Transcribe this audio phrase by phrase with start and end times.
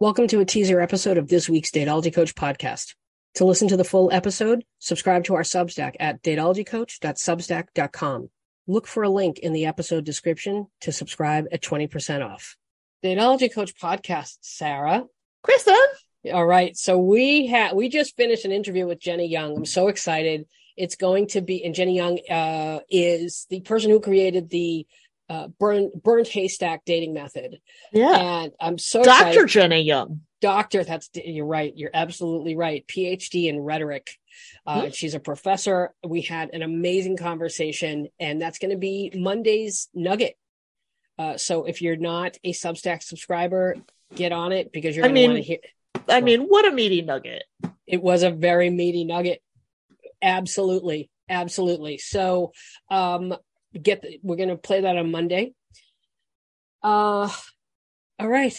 [0.00, 2.94] Welcome to a teaser episode of this week's Dateology Coach podcast.
[3.34, 8.30] To listen to the full episode, subscribe to our Substack at dateologycoach.substack.com.
[8.68, 12.56] Look for a link in the episode description to subscribe at 20% off.
[13.02, 15.02] Dateology Coach podcast, Sarah.
[15.42, 15.74] Kristen.
[16.32, 16.76] All right.
[16.76, 19.56] So we had, we just finished an interview with Jennie Young.
[19.56, 20.46] I'm so excited.
[20.76, 24.86] It's going to be, and Jennie Young uh, is the person who created the
[25.28, 27.60] uh, burn, burnt haystack dating method.
[27.92, 28.16] Yeah.
[28.16, 29.28] And I'm so Dr.
[29.28, 29.48] excited.
[29.48, 30.22] Jennie Young.
[30.40, 31.72] Doctor, that's you're right.
[31.76, 32.86] You're absolutely right.
[32.86, 34.08] PhD in rhetoric.
[34.64, 34.94] Uh, Mhm.
[34.94, 35.92] She's a professor.
[36.06, 40.36] We had an amazing conversation, and that's going to be Monday's nugget.
[41.18, 43.76] Uh, so if you're not a Substack subscriber,
[44.14, 45.58] get on it because you're going to want to hear.
[46.08, 47.42] I mean, what a meaty nugget.
[47.86, 49.42] It was a very meaty nugget.
[50.22, 51.98] Absolutely, absolutely.
[51.98, 52.52] So,
[52.90, 53.34] um,
[53.82, 55.54] get the, we're going to play that on Monday.
[56.82, 57.28] Uh,
[58.18, 58.58] all right.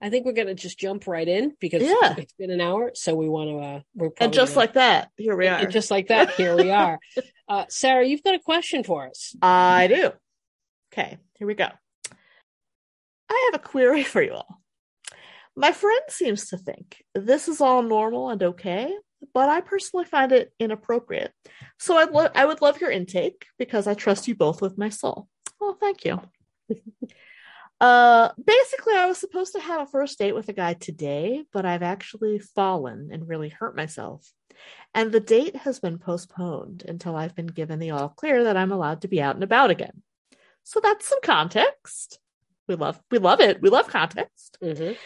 [0.00, 2.16] I think we're going to just jump right in because Yeah.
[2.18, 2.90] it's been an hour.
[2.94, 5.58] So we want to, uh, we're And just gonna- like that, here we are.
[5.58, 6.98] and just like that, here we are.
[7.48, 9.34] Uh, Sarah, you've got a question for us.
[9.40, 10.12] I do.
[10.92, 11.68] Okay, here we go.
[13.30, 14.60] I have a query for you all.
[15.56, 18.94] My friend seems to think this is all normal and okay,
[19.34, 21.32] but I personally find it inappropriate.
[21.78, 24.88] So I'd lo- I would love your intake because I trust you both with my
[24.88, 25.28] soul.
[25.60, 26.20] Well, thank you.
[27.80, 31.66] uh, basically, I was supposed to have a first date with a guy today, but
[31.66, 34.30] I've actually fallen and really hurt myself.
[34.94, 38.72] And the date has been postponed until I've been given the all clear that I'm
[38.72, 40.02] allowed to be out and about again.
[40.64, 42.18] So that's some context.
[42.66, 43.60] We love we love it.
[43.60, 44.58] We love context.
[44.62, 44.96] Mhm.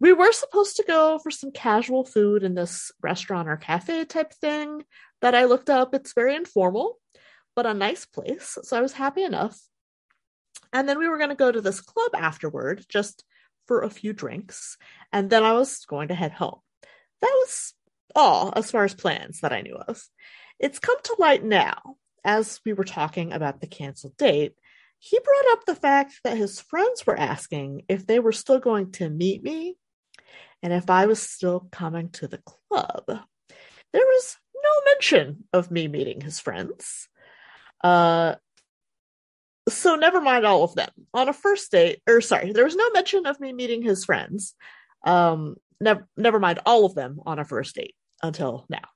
[0.00, 4.32] We were supposed to go for some casual food in this restaurant or cafe type
[4.32, 4.84] thing
[5.20, 5.94] that I looked up.
[5.94, 6.98] It's very informal,
[7.54, 8.56] but a nice place.
[8.62, 9.60] So I was happy enough.
[10.72, 13.24] And then we were going to go to this club afterward just
[13.66, 14.78] for a few drinks.
[15.12, 16.60] And then I was going to head home.
[17.20, 17.74] That was
[18.14, 20.02] all as far as plans that I knew of.
[20.58, 24.54] It's come to light now, as we were talking about the canceled date.
[24.98, 28.92] He brought up the fact that his friends were asking if they were still going
[28.92, 29.76] to meet me
[30.62, 33.04] and if I was still coming to the club.
[33.06, 37.08] There was no mention of me meeting his friends.
[37.82, 38.36] Uh,
[39.68, 40.90] so never mind all of them.
[41.14, 44.54] On a first date, or sorry, there was no mention of me meeting his friends.
[45.04, 48.88] Um, never, never mind all of them on a first date until now.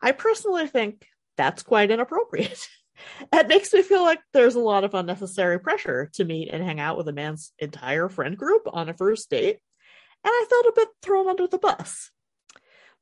[0.00, 1.06] I personally think
[1.36, 2.66] that's quite inappropriate.
[3.32, 6.80] it makes me feel like there's a lot of unnecessary pressure to meet and hang
[6.80, 9.58] out with a man's entire friend group on a first date,
[10.30, 12.10] I felt a bit thrown under the bus.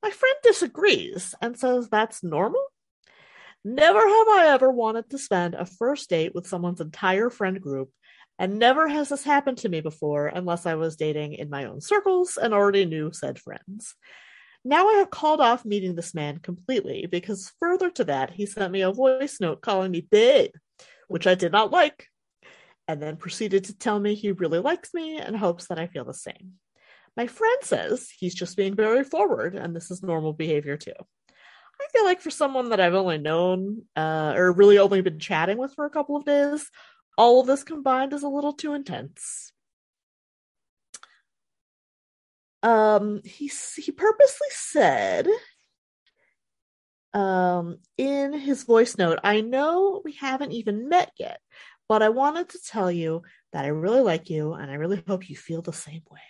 [0.02, 2.64] My friend disagrees and says that's normal.
[3.64, 7.90] Never have I ever wanted to spend a first date with someone's entire friend group,
[8.38, 11.82] and never has this happened to me before unless I was dating in my own
[11.82, 13.94] circles and already knew said friends.
[14.64, 18.72] Now I have called off meeting this man completely because, further to that, he sent
[18.72, 20.52] me a voice note calling me babe,
[21.08, 22.06] which I did not like,
[22.88, 26.04] and then proceeded to tell me he really likes me and hopes that I feel
[26.04, 26.54] the same.
[27.16, 30.94] My friend says he's just being very forward and this is normal behavior too.
[31.80, 35.58] I feel like for someone that I've only known uh, or really only been chatting
[35.58, 36.70] with for a couple of days,
[37.18, 39.52] all of this combined is a little too intense.
[42.62, 45.26] Um, he he purposely said,
[47.12, 51.40] um, in his voice note, "I know we haven't even met yet,
[51.88, 53.22] but I wanted to tell you
[53.52, 56.20] that I really like you and I really hope you feel the same way."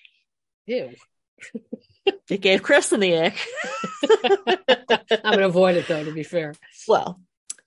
[0.71, 0.95] Ew.
[2.29, 3.37] It gave Kristen the ick.
[5.25, 6.55] I'm going to avoid it though, to be fair.
[6.87, 7.21] Well,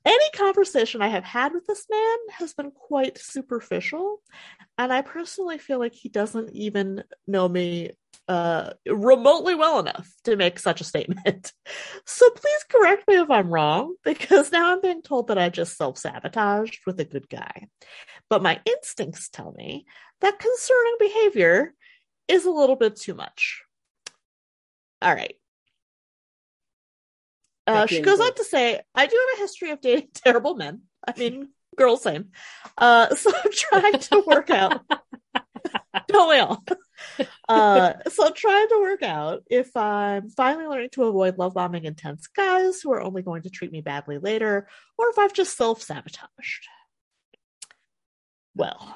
[0.06, 4.22] any conversation I have had with this man has been quite superficial,
[4.78, 7.92] and I personally feel like he doesn't even know me
[8.30, 11.52] uh, remotely well enough to make such a statement.
[12.06, 15.77] So please correct me if I'm wrong, because now I'm being told that I just
[15.77, 17.68] self sabotaged with a good guy.
[18.30, 19.86] But my instincts tell me
[20.22, 21.74] that concerning behavior
[22.28, 23.64] is a little bit too much.
[25.02, 25.36] All right.
[27.66, 30.81] Uh, she goes on to say, I do have a history of dating terrible men.
[31.08, 32.30] I mean, girls, same.
[32.78, 34.81] Uh, so I'm trying to work out.
[36.08, 36.64] Don't we all?
[37.48, 41.86] Uh, so I'm trying to work out if I'm finally learning to avoid love bombing
[41.86, 44.68] intense guys who are only going to treat me badly later,
[44.98, 46.68] or if I've just self sabotaged.
[48.56, 48.96] Well,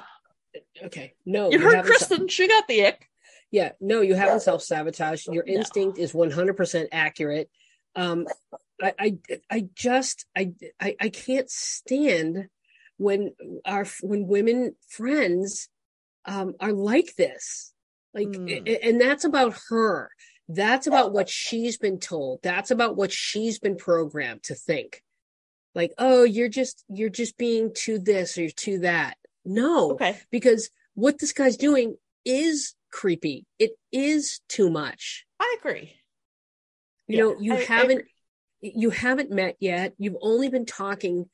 [0.83, 1.13] Okay.
[1.25, 1.51] No.
[1.51, 3.09] you heard Kristen, she got the ick.
[3.51, 5.27] Yeah, no, you haven't self sabotaged.
[5.31, 5.53] Your No.
[5.53, 7.49] instinct is 100% accurate.
[7.95, 8.27] Um,
[8.81, 9.17] I, I,
[9.49, 12.49] I just, I, I, I can't stand
[12.97, 13.33] when
[13.65, 15.69] our when women friends
[16.25, 17.73] um, are like this.
[18.13, 18.79] Like, Mm.
[18.83, 20.09] and that's about her.
[20.49, 22.39] That's about what she's been told.
[22.41, 25.03] That's about what she's been programmed to think.
[25.75, 29.15] Like, oh, you're just, you're just being to this or to that.
[29.45, 30.19] No, Okay.
[30.31, 31.95] because what this guy's doing
[32.25, 33.45] is creepy.
[33.59, 35.25] It is too much.
[35.39, 35.93] I agree.
[37.07, 38.11] You Yeah, know, you I- I haven't, agree.
[38.75, 39.93] you haven't met yet.
[39.97, 41.29] You've only been talking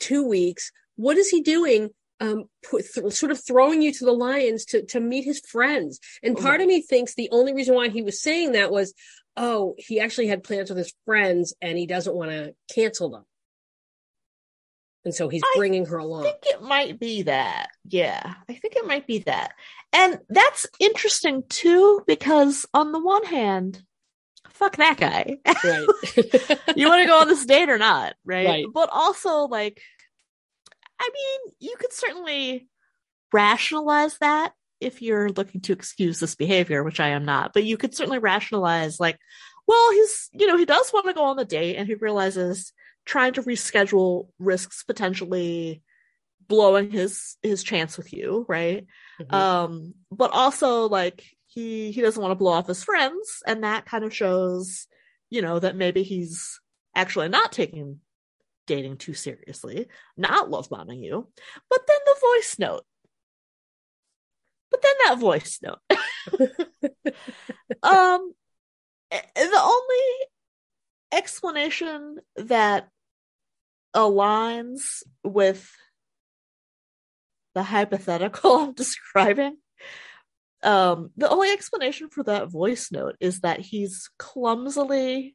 [0.00, 0.70] two weeks.
[0.96, 1.90] What is he doing?
[2.20, 6.00] Um, put, th- sort of throwing you to the lions to to meet his friends.
[6.20, 8.92] And part of me thinks the only reason why he was saying that was,
[9.36, 13.24] oh, he actually had plans with his friends and he doesn't want to cancel them.
[15.04, 16.22] And so he's I bringing her along.
[16.26, 17.68] I think it might be that.
[17.88, 19.52] Yeah, I think it might be that.
[19.92, 23.82] And that's interesting too, because on the one hand,
[24.50, 25.38] fuck that guy.
[25.46, 25.86] right.
[26.76, 28.46] you want to go on this date or not, right?
[28.46, 28.66] Right.
[28.72, 29.80] But also, like,
[31.00, 32.68] I mean, you could certainly
[33.32, 37.76] rationalize that if you're looking to excuse this behavior, which I am not, but you
[37.76, 39.18] could certainly rationalize, like,
[39.66, 42.72] well, he's, you know, he does want to go on the date and he realizes
[43.04, 45.82] trying to reschedule risks potentially
[46.48, 48.86] blowing his his chance with you, right?
[49.20, 49.34] Mhm.
[49.34, 53.84] um but also like he he doesn't want to blow off his friends and that
[53.86, 54.86] kind of shows
[55.30, 56.60] you know that maybe he's
[56.94, 57.98] actually not taking
[58.68, 61.26] dating too seriously not love bombing you
[61.68, 62.84] but then the voice note
[64.70, 65.78] but then that voice note
[67.82, 68.32] um
[69.10, 70.28] eh, the only
[71.12, 72.88] explanation that
[73.96, 75.68] aligns with
[77.58, 79.56] the hypothetical I'm describing.
[80.62, 85.34] Um, the only explanation for that voice note is that he's clumsily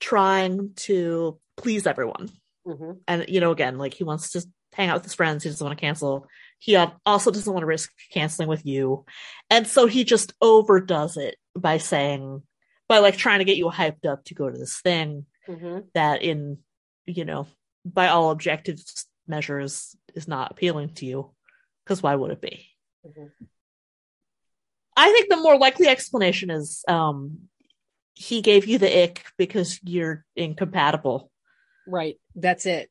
[0.00, 2.30] trying to please everyone.
[2.66, 3.00] Mhm.
[3.08, 4.44] And, you know, again, like he wants to
[4.74, 5.42] hang out with his friends.
[5.44, 6.26] He doesn't want to cancel.
[6.58, 9.06] He also doesn't want to risk canceling with you.
[9.48, 12.42] And so he just overdoes it by saying,
[12.86, 15.86] by like trying to get you hyped up to go to this thing Mhm.
[15.94, 16.58] that in
[17.06, 17.46] you know
[17.84, 18.78] by all objective
[19.30, 21.30] measures is not appealing to you
[21.84, 22.66] because why would it be
[23.06, 23.30] Mhm.
[24.96, 27.48] i think the more likely explanation is um
[28.14, 31.30] he gave you the ick because you're incompatible
[31.86, 32.16] Right.
[32.36, 32.88] That's it.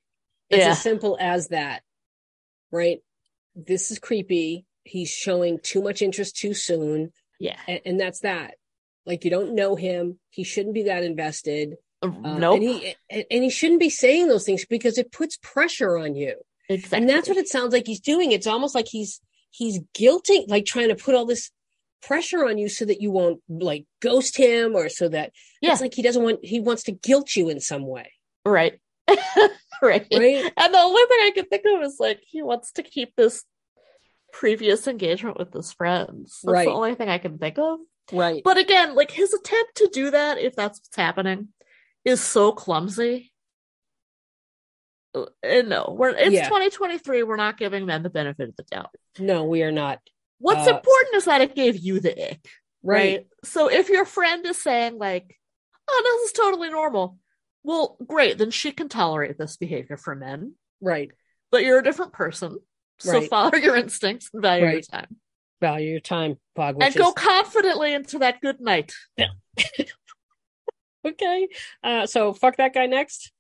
[0.50, 1.84] It's yeah as simple as that.
[2.72, 3.00] Right.
[3.56, 4.66] This is creepy.
[4.84, 7.14] He's showing too much interest too soon.
[7.40, 8.56] yeah And, and that's that.
[9.06, 10.20] Like you don't know him.
[10.32, 11.76] He shouldn't be that invested.
[12.02, 15.98] Uh, nope And he and he shouldn't be saying those things because it puts pressure
[15.98, 16.36] on you.
[16.70, 18.32] exactly And that's what it sounds like he's doing.
[18.32, 19.20] It's almost like he's
[19.52, 21.52] he's guilting, like trying to put all this
[22.02, 25.74] pressure on you so that you won't like ghost him or so that Yeah.
[25.74, 28.14] it's like he doesn't want he wants to guilt you in some way.
[28.46, 28.80] right
[29.82, 30.54] right Right.
[30.56, 33.44] and the only thing i could think of is like he wants to keep this
[34.32, 36.68] previous engagement with his friends that's Right.
[36.68, 37.80] the only thing i can think of
[38.12, 38.42] right.
[38.44, 41.50] But again, like his attempt to do that, if that's what's happening,
[42.10, 43.32] is so clumsy.
[45.16, 46.48] Uh, And no, we're it's Yeah.
[46.50, 47.24] 2023.
[47.24, 48.94] We're not giving men the benefit of the doubt.
[49.18, 50.00] No, we are not.
[50.40, 52.46] What's Uh, important is that it gave you the ick,
[52.84, 53.18] Right.
[53.18, 53.28] right?
[53.44, 55.38] So if your friend is saying like,
[55.88, 57.18] "Oh, this is totally normal,"
[57.64, 60.56] well, great, then she can tolerate this behavior for men.
[60.82, 61.12] Right.
[61.52, 62.60] But you're a different person,
[63.00, 63.30] so Right.
[63.30, 65.20] follow your instincts and value your time,
[65.60, 66.78] Value your time, Bog.
[66.82, 68.94] and go is confidently into that good night.
[71.06, 71.48] okay.
[71.84, 73.32] Uh, so fuck that guy next.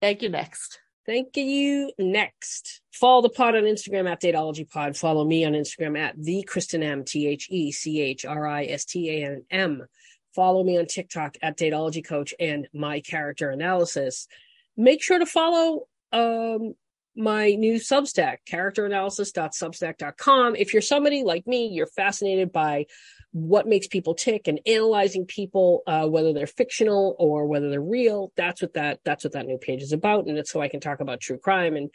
[0.00, 0.28] Thank you.
[0.28, 0.80] Next.
[1.06, 1.92] Thank you.
[1.98, 4.96] Next, follow the pod on Instagram at Dateology Pod.
[4.96, 8.66] Follow me on Instagram at the Kristen M T H E C H R I
[8.66, 9.86] S T A N M.
[10.34, 14.28] Follow me on TikTok at Dateology Coach and My Character Analysis.
[14.76, 16.74] Make sure to follow um,
[17.16, 20.54] my new Substack, characteranalysis.substack.com.
[20.54, 22.86] If you're somebody like me, you're fascinated by
[23.32, 28.32] what makes people tick and analyzing people, uh, whether they're fictional or whether they're real.
[28.36, 30.80] That's what that that's what that new page is about, and it's so I can
[30.80, 31.90] talk about true crime and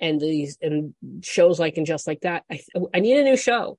[0.00, 2.44] and these and shows like and just like that.
[2.50, 2.60] I
[2.94, 3.78] I need a new show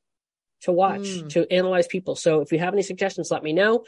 [0.61, 1.29] to watch Mm.
[1.29, 2.15] to analyze people.
[2.15, 3.83] So if you have any suggestions, let me know.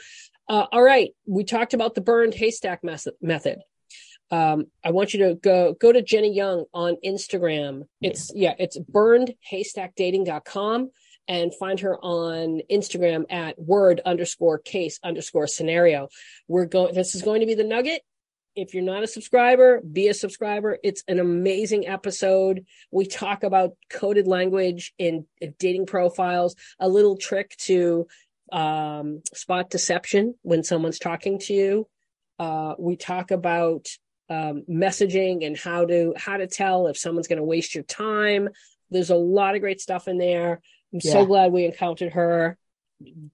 [0.50, 3.14] Uh, all right, we talked about the burned haystack method.
[3.22, 3.60] method.
[4.32, 7.84] Um, I want you to go go to Jennie Young on Instagram.
[8.02, 10.90] It's yeah, it's burnedhaystackdating.com
[11.28, 16.10] and find her on Instagram at word underscore case underscore scenario.
[16.48, 18.02] We're going this is going to be the nugget.
[18.56, 20.78] If you're not a subscriber, be a subscriber.
[20.84, 22.66] It's an amazing episode.
[22.92, 25.26] We talk about coded language in
[25.58, 28.08] dating profiles, a little trick to
[28.52, 31.88] um, spot deception when someone's talking to you.
[32.38, 33.88] Uh, we talk about
[34.30, 38.50] um, messaging and how to how to tell if someone's going to waste your time.
[38.92, 40.62] There's a lot of great stuff in there.
[40.94, 42.58] I'm so glad we encountered her.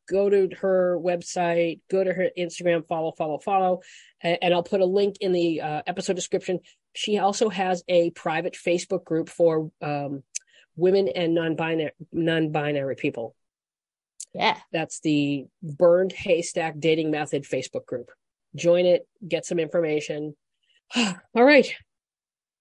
[0.09, 3.81] go to her website, go to her Instagram, follow, follow, follow,
[4.21, 6.59] and, and I'll put a link in the uh, episode description.
[6.95, 10.23] She also has a private Facebook group for um,
[10.75, 13.35] women and non-binary non-binary people.
[14.33, 14.57] Yeah.
[14.71, 18.11] That's the Burned Haystack Dating Method Facebook group.
[18.55, 20.35] Join it, get some information.
[20.95, 21.71] All right.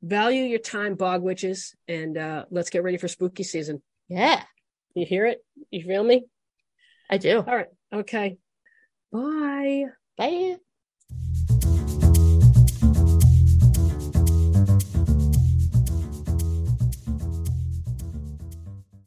[0.02, 3.82] Value your time, bog witches, and uh, let's get ready for spooky season.
[4.08, 4.42] Yeah.
[4.98, 5.44] You hear it?
[5.70, 6.26] You feel me?
[7.08, 7.38] I do.
[7.38, 7.68] All right.
[7.92, 8.38] Okay.
[9.12, 9.84] Bye.
[10.16, 10.56] Bye.